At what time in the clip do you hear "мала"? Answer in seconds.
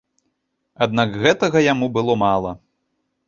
2.25-2.51